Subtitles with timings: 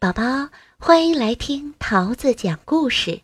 [0.00, 3.22] 宝宝，欢迎来听桃子讲故事，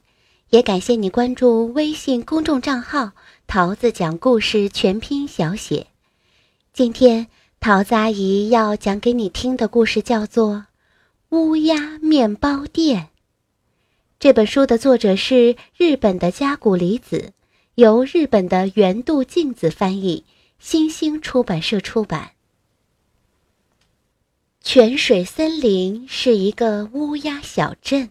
[0.50, 3.12] 也感谢你关注微信公众账号
[3.46, 5.86] “桃子讲故事全拼小写”。
[6.74, 7.28] 今天
[7.60, 10.52] 桃子阿姨要讲给你听的故事叫做
[11.28, 13.02] 《乌鸦面包店》。
[14.18, 17.34] 这本书的作者是日本的加古里子，
[17.76, 20.24] 由日本的原渡静子翻译，
[20.58, 22.32] 新兴出版社出版。
[24.66, 28.08] 泉水森林是一个乌鸦小镇。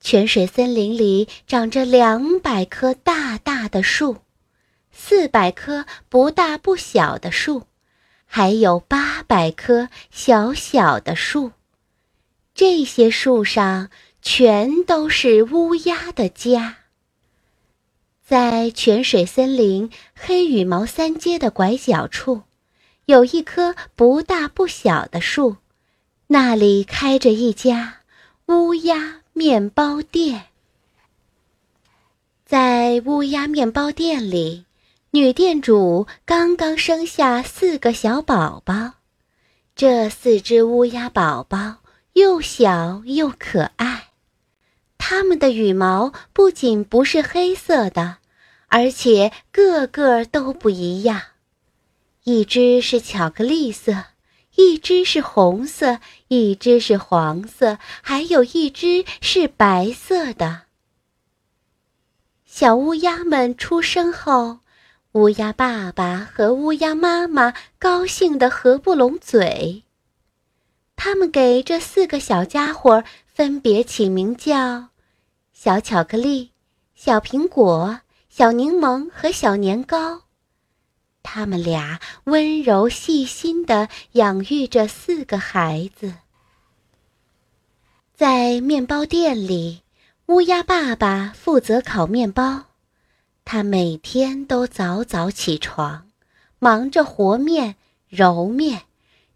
[0.00, 4.18] 泉水森林里长着两百棵大大的树，
[4.92, 7.62] 四百棵不大不小的树，
[8.26, 11.52] 还有八百棵小小的树。
[12.54, 13.88] 这些树上
[14.20, 16.76] 全都是乌鸦的家。
[18.22, 22.42] 在泉水森林黑羽毛三街的拐角处。
[23.06, 25.58] 有一棵不大不小的树，
[26.26, 27.98] 那里开着一家
[28.46, 30.46] 乌鸦面包店。
[32.44, 34.64] 在乌鸦面包店里，
[35.12, 38.94] 女店主刚刚生下四个小宝宝。
[39.76, 41.76] 这四只乌鸦宝宝
[42.14, 44.08] 又小又可爱，
[44.98, 48.16] 它们的羽毛不仅不是黑色的，
[48.66, 51.22] 而且个个都不一样。
[52.28, 54.06] 一只是巧克力色，
[54.56, 60.62] 一只是红色，一只是黄色，还有一只是白色的。
[62.44, 64.58] 小乌鸦们出生后，
[65.12, 69.84] 乌鸦爸爸和乌鸦妈妈高兴得合不拢嘴。
[70.96, 74.88] 他们给这四个小家伙分别起名叫
[75.52, 76.50] 小巧克力、
[76.96, 80.25] 小苹果、小柠檬和小年糕。
[81.28, 86.14] 他们俩温柔细心地养育着四个孩子。
[88.14, 89.82] 在面包店里，
[90.26, 92.66] 乌鸦爸爸负责烤面包。
[93.44, 96.06] 他每天都早早起床，
[96.60, 97.74] 忙着和面、
[98.08, 98.82] 揉面，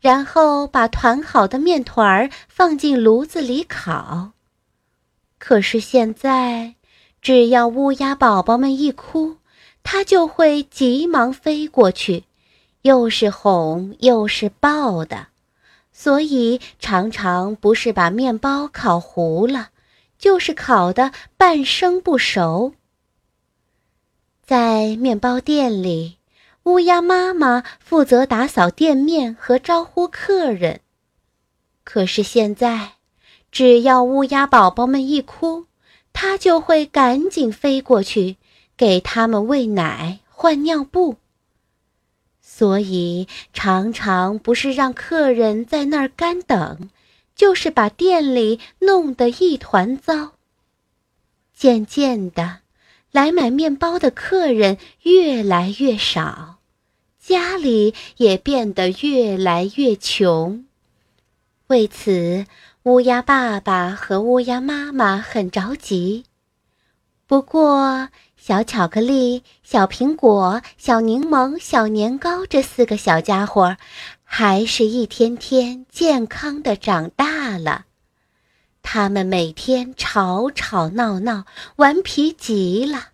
[0.00, 4.30] 然后把团好的面团儿放进炉子里烤。
[5.38, 6.76] 可是现在，
[7.20, 9.36] 只要乌鸦宝宝们一哭，
[9.82, 12.24] 他就会急忙飞过去，
[12.82, 15.28] 又是哄又是抱的，
[15.92, 19.70] 所以常常不是把面包烤糊了，
[20.18, 22.74] 就是烤的半生不熟。
[24.44, 26.18] 在面包店里，
[26.64, 30.80] 乌鸦妈妈负责打扫店面和招呼客人。
[31.84, 32.94] 可是现在，
[33.50, 35.66] 只要乌鸦宝宝们一哭，
[36.12, 38.36] 它就会赶紧飞过去。
[38.80, 41.16] 给他们喂奶、换尿布，
[42.40, 46.88] 所以常常不是让客人在那儿干等，
[47.36, 50.32] 就是把店里弄得一团糟。
[51.52, 52.60] 渐渐的，
[53.12, 56.60] 来买面包的客人越来越少，
[57.18, 60.64] 家里也变得越来越穷。
[61.66, 62.46] 为此，
[62.84, 66.24] 乌鸦爸爸和乌鸦妈妈很着急。
[67.26, 68.08] 不过，
[68.50, 73.76] 小巧克力、小苹果、小柠檬、小年糕这四个小家伙，
[74.24, 77.84] 还是一天天健康的长大了。
[78.82, 81.44] 他们每天吵吵闹闹，
[81.76, 83.10] 顽皮极了，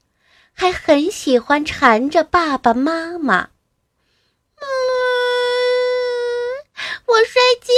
[0.55, 3.51] 还很喜欢缠着爸爸妈妈。
[4.57, 4.65] 嗯，
[7.09, 7.75] 我摔跤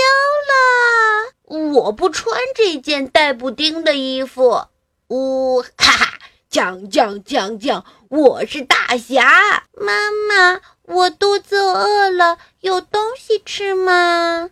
[1.59, 4.67] 了，我不穿这件带补丁的衣服。
[5.09, 6.08] 呜，哈哈。
[6.51, 9.65] 讲讲讲讲，我是大侠。
[9.75, 14.49] 妈妈，我肚子饿了，有东西吃吗？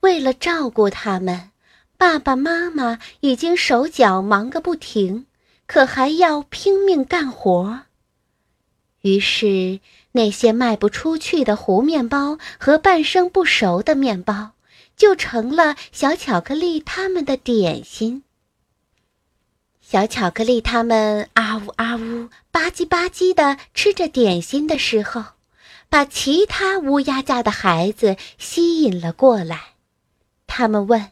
[0.00, 1.52] 为了照顾他们，
[1.96, 5.26] 爸爸妈妈已经手脚忙个不停，
[5.68, 7.82] 可还要拼命干活。
[9.02, 9.78] 于是，
[10.10, 14.50] 那些卖不出去的糊面包和半生不熟的面包，
[14.96, 18.24] 就成了小巧克力他们的点心。
[19.92, 25.22] 小巧克力他们啊呜啊呜吧唧吧唧的吃着点心的时候，
[25.90, 29.74] 把其他乌鸦家的孩子吸引了过来。
[30.46, 31.10] 他们问：“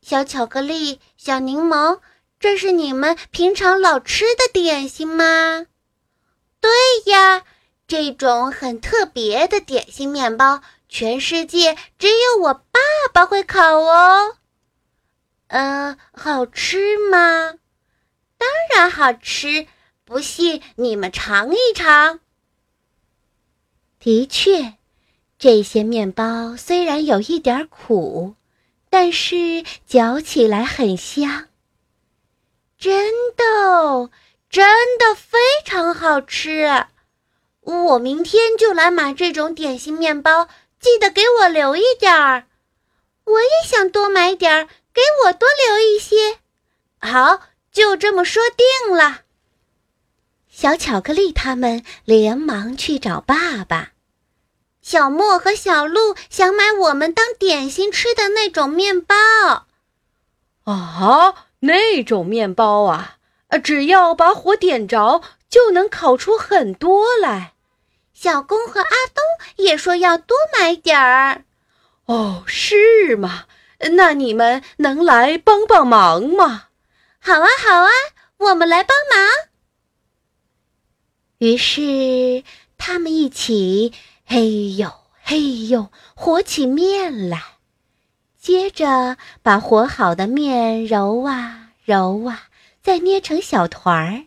[0.00, 2.00] 小巧克力、小柠檬，
[2.40, 5.66] 这是你们平常老吃的点心吗
[6.62, 6.70] ？”“对
[7.12, 7.42] 呀，
[7.86, 12.80] 这种很特别的点心面包，全世界只有我爸
[13.12, 14.36] 爸会烤哦。
[15.48, 17.52] ”“嗯，好吃吗？”
[18.68, 19.66] 当然好吃，
[20.04, 22.20] 不信你们尝一尝。
[23.98, 24.74] 的确，
[25.38, 28.34] 这些面包虽然有一点苦，
[28.90, 31.48] 但是嚼起来很香。
[32.78, 34.10] 真的，
[34.48, 36.86] 真的非常好吃。
[37.62, 40.48] 我明天就来买这种点心面包，
[40.78, 42.46] 记得给我留一点儿。
[43.24, 46.38] 我也想多买点儿，给我多留一些。
[47.00, 47.40] 好，
[47.76, 49.20] 就这么说定了。
[50.48, 53.90] 小巧克力他们连忙去找爸爸。
[54.80, 59.14] 小莫和小鹿想买我们当点心吃的那种面包。
[60.64, 63.18] 啊，那种面包啊，
[63.62, 65.20] 只要把火点着，
[65.50, 67.52] 就能烤出很多来。
[68.14, 69.22] 小公和阿东
[69.56, 71.44] 也说要多买点儿。
[72.06, 73.44] 哦，是吗？
[73.92, 76.65] 那你们能来帮帮忙吗？
[77.26, 77.90] 好啊，好啊，
[78.36, 79.28] 我们来帮忙。
[81.38, 82.44] 于是
[82.78, 83.92] 他们一起
[84.24, 84.92] 嘿呦
[85.24, 87.42] 嘿呦和起面来，
[88.38, 92.44] 接着把和好的面揉啊揉啊，
[92.80, 94.22] 再捏成小团儿。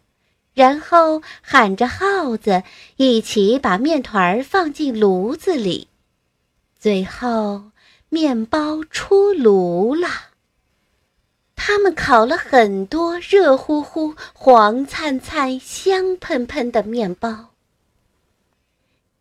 [0.54, 2.64] 然后喊着号子，
[2.98, 5.88] 一起把面团儿放进炉子里。
[6.78, 7.72] 最后，
[8.10, 10.10] 面包出炉了。
[11.62, 17.50] 他们烤了很多热乎乎、黄灿灿、香喷喷的面包。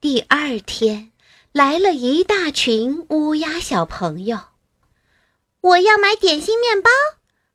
[0.01, 1.11] 第二天，
[1.51, 4.39] 来了一大群乌鸦小朋友。
[5.61, 6.89] 我要买点心面包。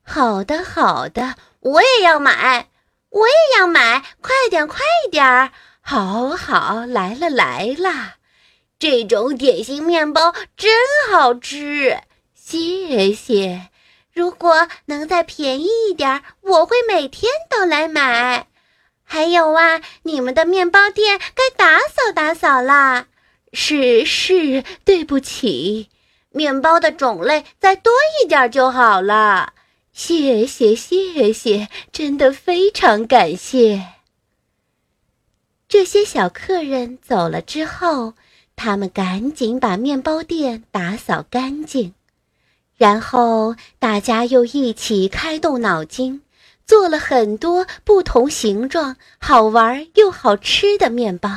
[0.04, 2.68] 好的，好的，我也要买。
[3.10, 5.54] 我也要买，快点，快点儿！
[5.80, 8.16] 好好，来了来了，
[8.78, 10.74] 这种点心面包真
[11.10, 12.02] 好吃，
[12.36, 13.70] 谢谢。
[14.14, 18.48] 如果能再便宜一点，我会每天都来买。
[19.04, 23.08] 还有啊，你们的面包店该打扫打扫啦。
[23.52, 25.90] 是是，对不起，
[26.30, 29.54] 面包的种类再多一点就好了。
[29.92, 33.94] 谢谢谢谢，真的非常感谢。
[35.68, 38.14] 这些小客人走了之后，
[38.56, 41.94] 他们赶紧把面包店打扫干净，
[42.84, 46.22] 然后大家又一起开动脑筋，
[46.66, 51.30] 做了很多不同形状、好玩又好吃的面包，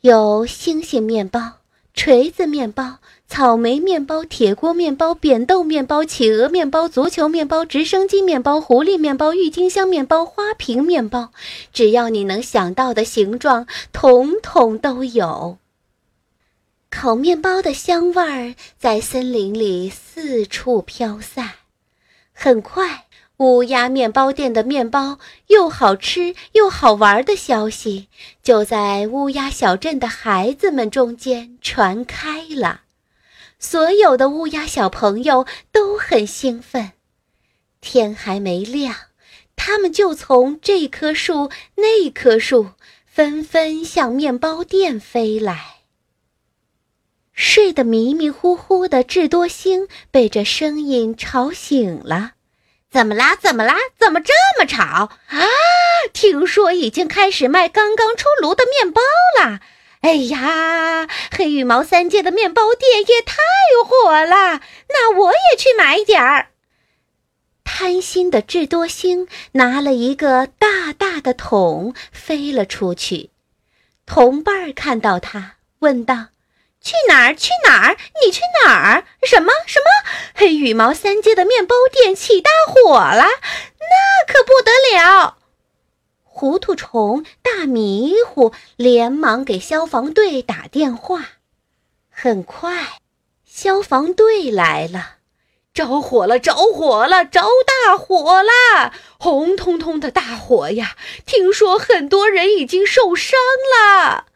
[0.00, 1.58] 有星星面包、
[1.92, 2.96] 锤子面包。
[3.26, 11.28] 草莓面包、铁锅面包、扁豆面包、企鹅面包、足球面包、直升机面包、狐狸面包、郁金香面包、花瓶面包，
[11.74, 15.58] 只要你能想到的形状，统统都有。
[16.90, 21.52] 烤面包的香味儿在森林里四处飘散，
[22.32, 23.04] 很快。
[23.36, 28.08] 乌鸦面包店的面包又好吃又好玩的消息，
[28.42, 32.80] 就在乌鸦小镇的孩子们中间传开了。
[33.60, 36.94] 所有的乌鸦小朋友都很兴奋。
[37.80, 38.92] 天还没亮，
[39.54, 42.70] 他们就从这棵树那棵树
[43.06, 45.77] 纷纷向面包店飞来。
[47.40, 52.32] 睡得迷迷糊糊的智多星被这声音吵醒了
[52.90, 53.36] ：“怎么啦？
[53.36, 53.76] 怎么啦？
[53.96, 54.82] 怎么这么吵
[55.28, 55.38] 啊？
[56.12, 59.00] 听说已经开始卖刚刚出炉的面包
[59.40, 59.60] 了。”
[60.02, 63.36] 哎呀，黑羽毛三界的面包店也太
[63.86, 66.48] 火了，那我也去买点儿。
[67.62, 73.30] 贪心的智多星拿了一个大大的桶飞了出去，
[74.06, 76.26] 同伴看到他，问道
[76.80, 77.34] ：“去哪儿？
[77.34, 77.96] 去哪儿？
[78.24, 79.04] 你去哪儿？
[79.22, 80.10] 什么什么？
[80.34, 83.24] 黑羽毛三街的面包店起大火了？
[83.80, 85.36] 那可不得了！”
[86.22, 91.30] 糊涂虫大迷糊，连忙给消防队打电话。
[92.08, 93.00] 很快，
[93.44, 95.16] 消防队来了，
[95.74, 98.92] 着火了，着火了，着大火了！
[99.18, 100.96] 红彤彤的大火呀！
[101.26, 103.36] 听说很多人已经受伤
[103.74, 104.26] 了。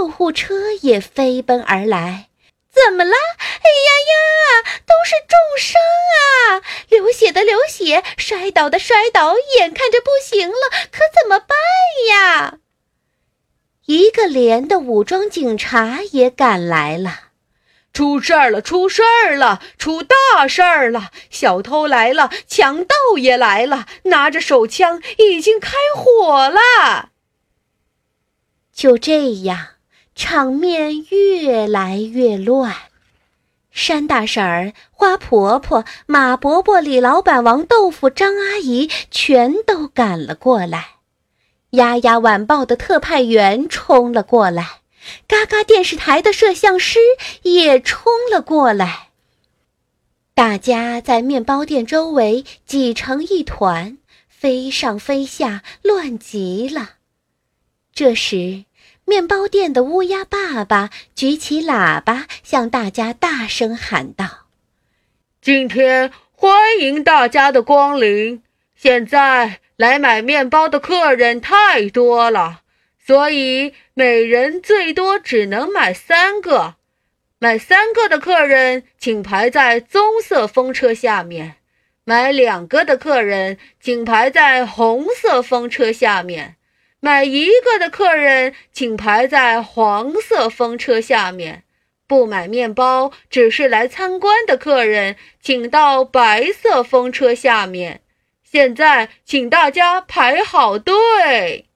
[0.00, 2.30] 救护车也飞奔而来。
[2.72, 3.12] 怎么了？
[3.12, 5.78] 哎呀呀，都是重伤
[6.16, 6.62] 啊！
[6.88, 11.58] 流血的流血，摔倒的摔倒，眼看着不行了，可怎么办
[12.08, 12.60] 呀？
[13.84, 17.24] 一个连的武装警察也赶来了。
[17.92, 18.62] 出事儿了！
[18.62, 19.60] 出事儿了！
[19.76, 21.10] 出大事儿了！
[21.28, 27.10] 小偷来了，强盗也来了，拿着手枪，已经开火了。
[28.72, 29.79] 就这样。
[30.22, 32.76] 场面越来越乱，
[33.70, 40.96] 山大婶儿、花婆婆、马伯伯、李老板、王豆腐、张阿姨全都赶了过来，
[41.70, 44.82] 丫丫晚报的特派员冲了过来，
[45.26, 46.98] 嘎嘎电视台的摄像师
[47.40, 49.08] 也冲了过来。
[50.34, 53.96] 大家在面包店周围挤成一团，
[54.28, 56.96] 飞上飞下，乱极了。
[57.94, 58.64] 这时，
[59.10, 64.46] 面包店的乌鸦爸爸举起喇叭，向大家大声喊道
[65.42, 68.40] ：“今天欢迎大家的光临！
[68.76, 72.60] 现在来买面包的客人太多了，
[73.04, 76.76] 所以每人最多只能买三个。
[77.40, 81.56] 买三个的客人请排在棕色风车下面，
[82.04, 86.54] 买两个的客人请排在红色风车下面。”
[87.02, 91.62] 买一个的客人，请排在黄色风车下面；
[92.06, 98.02] 不买面包，只是来参观的客人，请到白色风车下面。
[98.44, 101.66] 现在，请大家排好队。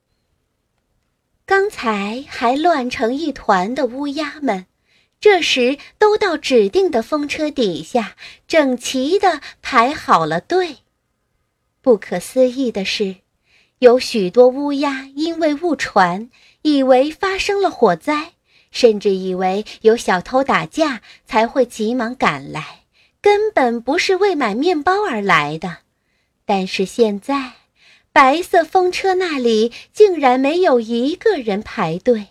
[1.43, 4.67] 刚才还乱成一团的乌鸦们，
[5.19, 8.15] 这时都到指定的风车底下，
[8.47, 10.77] 整齐地排好了队。
[11.81, 13.24] 不可思议的是。
[13.79, 16.29] 有许多乌鸦因为误传，
[16.61, 18.33] 以为发生了火灾，
[18.71, 22.83] 甚至以为有小偷打架，才会急忙赶来，
[23.21, 25.79] 根本不是为买面包而来的。
[26.45, 27.53] 但是现在，
[28.13, 32.27] 白色风车那里竟然没有一个人排队。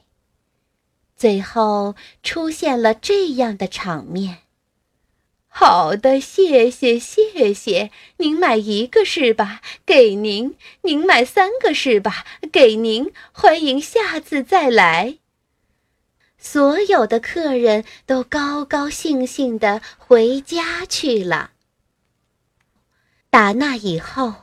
[1.15, 4.44] 最后出现了这样的场面。
[5.57, 7.93] 好的，谢谢谢谢。
[8.17, 9.61] 您买一个是吧？
[9.87, 10.57] 给您。
[10.83, 12.27] 您买三个是吧？
[12.51, 13.13] 给您。
[13.31, 15.19] 欢迎下次再来。
[16.37, 21.53] 所有的客人都高高兴兴地回家去了。
[23.31, 24.35] 打那以后，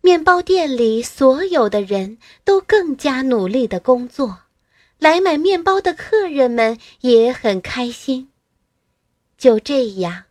[0.00, 4.40] 面包店里所有的人都更加努力地工作，
[4.98, 8.30] 来买面包的客人们也很开心。
[9.38, 10.24] 就这样。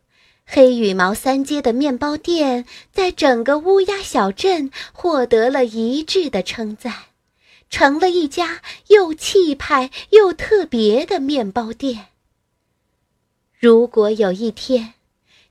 [0.46, 6.94] 黑羽毛三街的面包店在整个乌鸦小镇获得了一致的称赞，
[7.70, 12.08] 成了一家又气派又特别的面包店。
[13.58, 14.94] 如果有一天，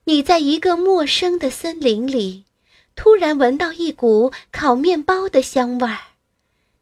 [0.04, 2.44] 你在一个陌生的森林里，
[2.94, 5.98] 突然闻到一股烤面包的香味儿，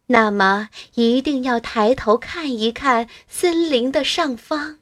[0.07, 4.79] 那么一定要抬头看一看森林的上方。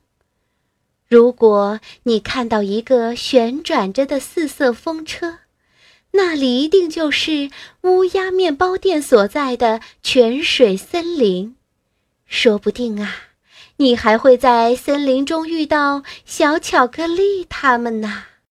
[1.11, 5.38] 如果你看到一个旋转着的四色风车，
[6.12, 7.50] 那里一定就是
[7.81, 11.57] 乌鸦面包店所在的泉水森林。
[12.26, 13.12] 说不定啊，
[13.79, 18.26] 你还会在森林中遇到小巧克力他们呢。